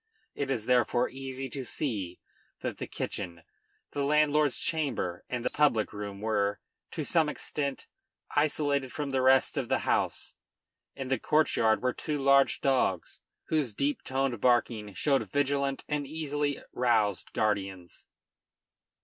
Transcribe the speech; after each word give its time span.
It 0.33 0.49
is 0.49 0.65
therefore 0.65 1.09
easy 1.11 1.47
to 1.51 1.63
see 1.63 2.19
that 2.61 2.79
the 2.79 2.87
kitchen, 2.87 3.43
the 3.91 4.03
landlord's 4.03 4.57
chamber, 4.57 5.23
and 5.29 5.45
the 5.45 5.51
public 5.51 5.93
room 5.93 6.21
were, 6.21 6.59
to 6.89 7.03
some 7.05 7.29
extent, 7.29 7.85
isolated 8.35 8.91
from 8.91 9.11
the 9.11 9.21
rest 9.21 9.59
of 9.59 9.69
the 9.69 9.85
house. 9.85 10.33
In 10.95 11.09
the 11.09 11.19
courtyard 11.19 11.83
were 11.83 11.93
two 11.93 12.17
large 12.19 12.61
dogs, 12.61 13.21
whose 13.49 13.75
deep 13.75 14.01
toned 14.01 14.41
barking 14.41 14.95
showed 14.95 15.29
vigilant 15.31 15.85
and 15.87 16.07
easily 16.07 16.59
roused 16.73 17.31
guardians. 17.33 18.07